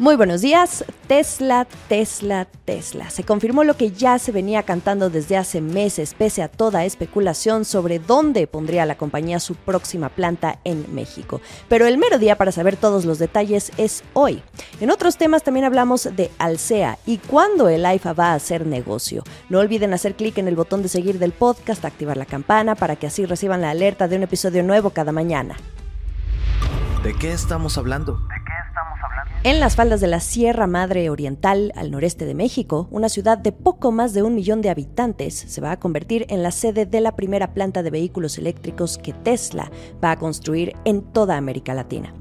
[0.00, 0.82] Muy buenos días.
[1.08, 3.10] Tesla, Tesla, Tesla.
[3.10, 7.66] Se confirmó lo que ya se venía cantando desde hace meses, pese a toda especulación
[7.66, 11.42] sobre dónde pondría la compañía su próxima planta en México.
[11.68, 14.42] Pero el mero día para saber todos los detalles es hoy.
[14.80, 19.22] En otros temas también hablamos de Alsea y cuándo el AIFA va a hacer negocio.
[19.50, 22.96] No olviden hacer clic en el botón de seguir del podcast, activar la campana para
[22.96, 25.58] que así reciban la alerta de un episodio nuevo cada mañana.
[27.02, 28.20] ¿De qué estamos hablando?
[29.42, 33.52] En las faldas de la Sierra Madre Oriental, al noreste de México, una ciudad de
[33.52, 37.00] poco más de un millón de habitantes se va a convertir en la sede de
[37.00, 39.70] la primera planta de vehículos eléctricos que Tesla
[40.04, 42.12] va a construir en toda América Latina.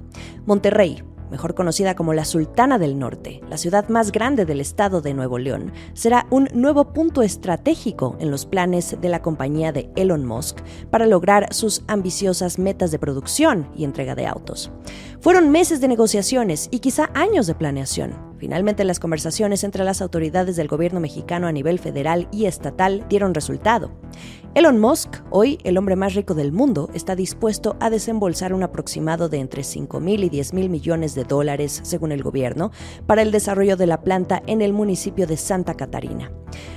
[0.45, 5.13] Monterrey, mejor conocida como la Sultana del Norte, la ciudad más grande del estado de
[5.13, 10.25] Nuevo León, será un nuevo punto estratégico en los planes de la compañía de Elon
[10.25, 14.71] Musk para lograr sus ambiciosas metas de producción y entrega de autos.
[15.21, 20.55] Fueron meses de negociaciones y quizá años de planeación, Finalmente, las conversaciones entre las autoridades
[20.55, 23.91] del gobierno mexicano a nivel federal y estatal dieron resultado.
[24.59, 29.29] Elon Musk, hoy el hombre más rico del mundo, está dispuesto a desembolsar un aproximado
[29.29, 32.69] de entre 5 mil y 10 mil millones de dólares, según el gobierno,
[33.07, 36.33] para el desarrollo de la planta en el municipio de Santa Catarina.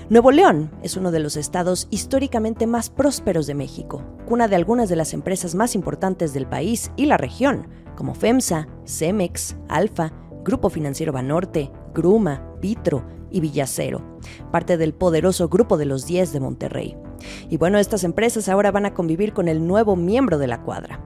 [0.08, 4.88] Nuevo León es uno de los estados históricamente más prósperos de México, cuna de algunas
[4.88, 7.66] de las empresas más importantes del país y la región,
[7.96, 10.12] como FEMSA, Cemex, Alfa,
[10.44, 14.20] Grupo Financiero Banorte, Gruma, Vitro y Villacero,
[14.52, 16.96] parte del poderoso Grupo de los 10 de Monterrey.
[17.48, 21.00] Y bueno, estas empresas ahora van a convivir con el nuevo miembro de la cuadra,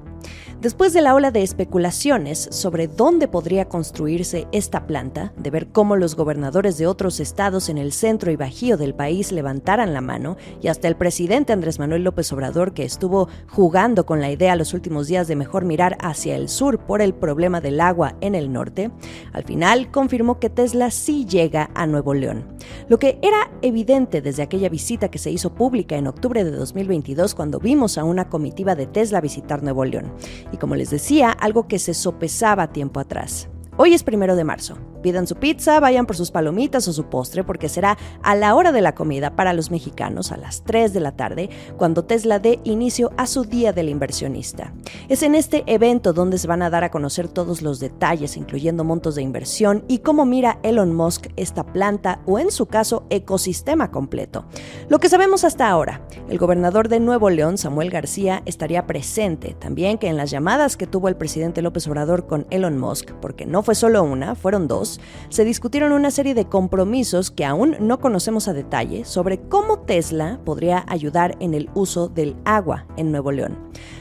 [0.60, 5.96] Después de la ola de especulaciones sobre dónde podría construirse esta planta, de ver cómo
[5.96, 10.38] los gobernadores de otros estados en el centro y bajío del país levantaran la mano,
[10.62, 14.72] y hasta el presidente Andrés Manuel López Obrador, que estuvo jugando con la idea los
[14.72, 18.50] últimos días de mejor mirar hacia el sur por el problema del agua en el
[18.50, 18.90] norte,
[19.34, 22.56] al final confirmó que Tesla sí llega a Nuevo León.
[22.88, 27.34] Lo que era evidente desde aquella visita que se hizo pública en octubre de 2022
[27.34, 30.12] cuando vimos a una comitiva de Tesla visitar Nuevo León.
[30.52, 33.48] Y como les decía, algo que se sopesaba tiempo atrás.
[33.78, 34.78] Hoy es primero de marzo.
[35.02, 38.72] Pidan su pizza, vayan por sus palomitas o su postre porque será a la hora
[38.72, 42.58] de la comida para los mexicanos a las 3 de la tarde cuando Tesla dé
[42.64, 44.72] inicio a su Día del Inversionista.
[45.10, 48.82] Es en este evento donde se van a dar a conocer todos los detalles, incluyendo
[48.82, 53.90] montos de inversión y cómo mira Elon Musk esta planta o en su caso ecosistema
[53.90, 54.46] completo.
[54.88, 59.54] Lo que sabemos hasta ahora, el gobernador de Nuevo León, Samuel García, estaría presente.
[59.58, 63.46] También que en las llamadas que tuvo el presidente López Obrador con Elon Musk, porque
[63.46, 68.00] no fue solo una, fueron dos, se discutieron una serie de compromisos que aún no
[68.00, 73.32] conocemos a detalle sobre cómo Tesla podría ayudar en el uso del agua en Nuevo
[73.32, 73.56] León.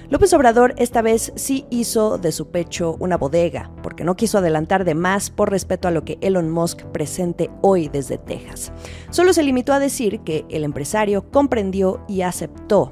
[0.10, 4.86] López Obrador esta vez sí hizo de su pecho una bodega, porque no quiso adelantar
[4.86, 8.72] de más por respeto a lo que Elon Musk presente hoy desde Texas.
[9.10, 12.92] Solo se limitó a decir que el empresario comprendió y aceptó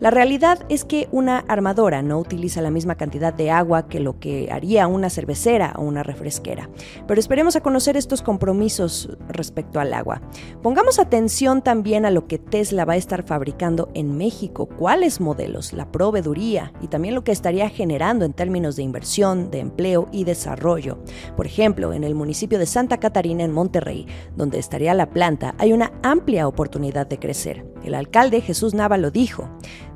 [0.00, 4.18] la realidad es que una armadora no utiliza la misma cantidad de agua que lo
[4.18, 6.68] que haría una cervecera o una refresquera.
[7.06, 10.20] Pero esperemos a conocer estos compromisos respecto al agua.
[10.62, 15.72] Pongamos atención también a lo que Tesla va a estar fabricando en México, cuáles modelos,
[15.72, 20.24] la proveeduría y también lo que estaría generando en términos de inversión, de empleo y
[20.24, 20.98] desarrollo.
[21.36, 25.72] Por ejemplo, en el municipio de Santa Catarina, en Monterrey, donde estaría la planta, hay
[25.72, 27.66] una amplia oportunidad de crecer.
[27.84, 29.48] El alcalde Jesús Nava lo dijo.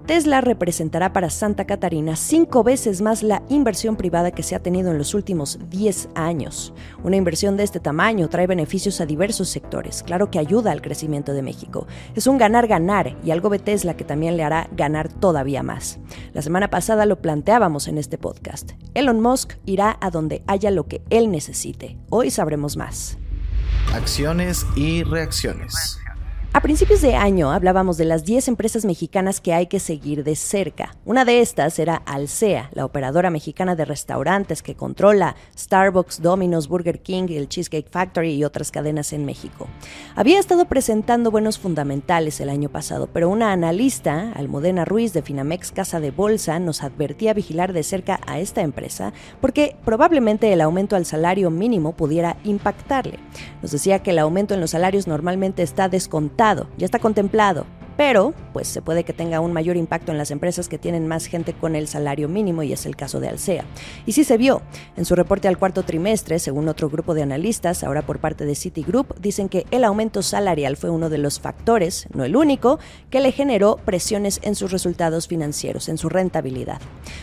[0.07, 4.91] Tesla representará para Santa Catarina cinco veces más la inversión privada que se ha tenido
[4.91, 6.75] en los últimos 10 años.
[7.03, 11.33] Una inversión de este tamaño trae beneficios a diversos sectores, claro que ayuda al crecimiento
[11.33, 11.87] de México.
[12.15, 15.99] Es un ganar-ganar y algo de Tesla que también le hará ganar todavía más.
[16.35, 18.73] La semana pasada lo planteábamos en este podcast.
[18.93, 21.97] Elon Musk irá a donde haya lo que él necesite.
[22.11, 23.17] Hoy sabremos más.
[23.95, 25.99] Acciones y reacciones.
[26.57, 30.37] A principios de año hablábamos de las 10 empresas mexicanas que hay que seguir de
[30.37, 30.95] cerca.
[31.05, 37.01] Una de estas era Alsea, la operadora mexicana de restaurantes que controla Starbucks, Domino's, Burger
[37.01, 39.67] King, el Cheesecake Factory y otras cadenas en México.
[40.15, 45.73] Había estado presentando buenos fundamentales el año pasado, pero una analista, Almudena Ruiz de Finamex
[45.73, 50.95] Casa de Bolsa, nos advertía vigilar de cerca a esta empresa porque probablemente el aumento
[50.95, 53.19] al salario mínimo pudiera impactarle.
[53.61, 56.44] Nos decía que el aumento en los salarios normalmente está descontado
[56.77, 57.65] ya está contemplado,
[57.97, 61.27] pero pues se puede que tenga un mayor impacto en las empresas que tienen más
[61.27, 63.65] gente con el salario mínimo y es el caso de Alsea.
[64.07, 64.63] Y sí se vio.
[64.97, 68.55] En su reporte al cuarto trimestre, según otro grupo de analistas, ahora por parte de
[68.55, 72.79] Citigroup, dicen que el aumento salarial fue uno de los factores, no el único,
[73.11, 76.81] que le generó presiones en sus resultados financieros, en su rentabilidad.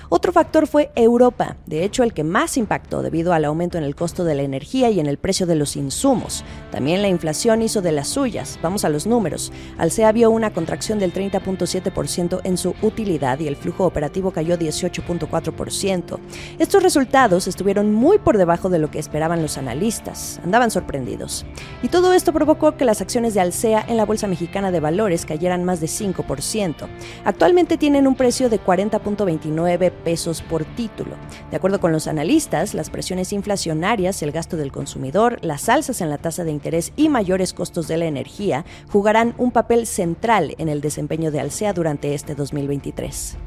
[0.10, 3.96] Otro factor fue Europa, de hecho el que más impactó debido al aumento en el
[3.96, 6.44] costo de la energía y en el precio de los insumos.
[6.72, 8.60] También la inflación hizo de las suyas.
[8.62, 9.52] Vamos a los números.
[9.78, 16.20] Alsea vio una contracción del 30.7% en su utilidad y el flujo operativo cayó 18.4%.
[16.60, 20.40] Estos resultados estuvieron muy por debajo de lo que esperaban los analistas.
[20.44, 21.48] Andaban sorprendidos.
[21.82, 25.26] Y todo esto provocó que las acciones de Alsea en la Bolsa Mexicana de Valores
[25.26, 26.88] cayeran más de 5%.
[27.26, 31.16] Actualmente tienen un precio de 40.29 pesos por título.
[31.50, 36.12] De acuerdo con los analistas, las presiones inflacionarias, el gasto del consumidor, las alzas en
[36.12, 40.70] la tasa de interés y mayores costos de la energía jugarán un papel central en
[40.70, 43.38] el desempeño de Alsea durante este 2023.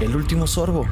[0.00, 0.86] El último sorbo.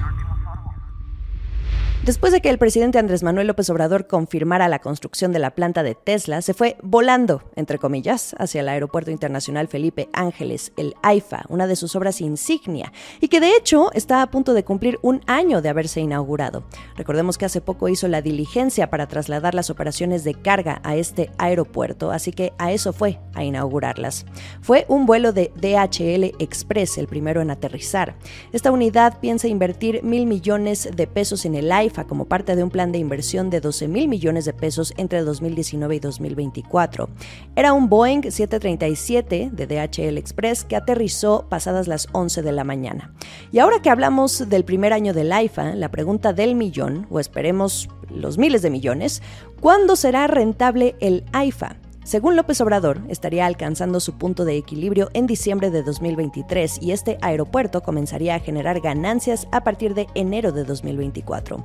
[2.04, 5.82] Después de que el presidente Andrés Manuel López Obrador confirmara la construcción de la planta
[5.82, 11.44] de Tesla, se fue volando, entre comillas, hacia el Aeropuerto Internacional Felipe Ángeles, el AIFA,
[11.50, 15.20] una de sus obras insignia, y que de hecho está a punto de cumplir un
[15.26, 16.64] año de haberse inaugurado.
[16.96, 21.30] Recordemos que hace poco hizo la diligencia para trasladar las operaciones de carga a este
[21.36, 24.24] aeropuerto, así que a eso fue, a inaugurarlas.
[24.62, 28.16] Fue un vuelo de DHL Express, el primero en aterrizar.
[28.52, 31.70] Esta unidad piensa invertir mil millones de pesos en el
[32.08, 35.96] Como parte de un plan de inversión de 12 mil millones de pesos entre 2019
[35.96, 37.08] y 2024.
[37.56, 43.12] Era un Boeing 737 de DHL Express que aterrizó pasadas las 11 de la mañana.
[43.52, 47.88] Y ahora que hablamos del primer año del AIFA, la pregunta del millón, o esperemos
[48.08, 49.20] los miles de millones,
[49.60, 51.76] ¿cuándo será rentable el AIFA?
[52.10, 57.18] Según López Obrador, estaría alcanzando su punto de equilibrio en diciembre de 2023 y este
[57.22, 61.64] aeropuerto comenzaría a generar ganancias a partir de enero de 2024.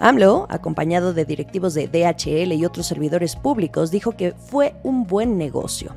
[0.00, 5.38] AMLO, acompañado de directivos de DHL y otros servidores públicos, dijo que fue un buen
[5.38, 5.94] negocio.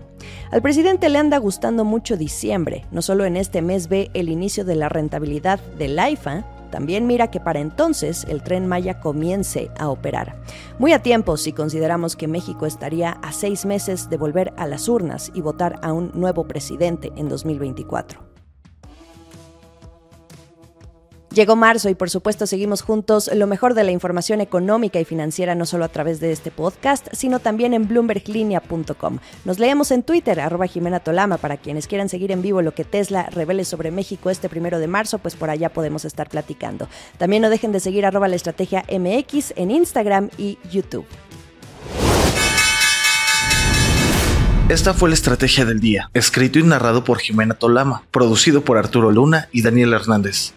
[0.51, 4.63] Al presidente le anda gustando mucho diciembre, no solo en este mes ve el inicio
[4.63, 9.89] de la rentabilidad del AIFA, también mira que para entonces el tren Maya comience a
[9.89, 10.35] operar.
[10.79, 14.87] Muy a tiempo si consideramos que México estaría a seis meses de volver a las
[14.87, 18.36] urnas y votar a un nuevo presidente en 2024.
[21.37, 25.53] Llegó marzo y por supuesto seguimos juntos lo mejor de la información económica y financiera
[25.53, 29.19] no solo a través de este podcast, sino también en bloomberglinea.com.
[29.45, 32.85] Nos leemos en Twitter, arroba Jimena Tolama, para quienes quieran seguir en vivo lo que
[32.85, 36.89] Tesla revele sobre México este primero de marzo, pues por allá podemos estar platicando.
[37.19, 41.05] También no dejen de seguir arroba la estrategia MX en Instagram y YouTube.
[44.69, 49.11] Esta fue la estrategia del día, escrito y narrado por Jimena Tolama, producido por Arturo
[49.11, 50.56] Luna y Daniel Hernández.